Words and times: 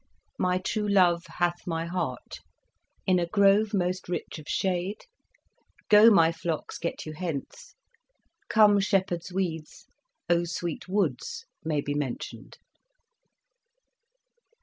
"My 0.49 0.57
true 0.57 0.87
love 0.87 1.27
hath 1.37 1.67
my 1.67 1.85
heart,"" 1.85 2.39
In 3.05 3.19
a 3.19 3.27
grove 3.27 3.71
most 3.71 4.09
rich 4.09 4.39
of 4.39 4.49
shade," 4.49 5.01
"Go, 5.91 6.09
my 6.09 6.31
flocks, 6.31 6.79
get 6.79 7.05
you 7.05 7.13
hence,"" 7.13 7.75
Come 8.49 8.79
shepherds 8.79 9.31
weeds,"" 9.31 9.85
O 10.27 10.43
sweet 10.45 10.87
woods," 10.89 11.45
may 11.63 11.81
be 11.81 11.93
mentioned. 11.93 12.57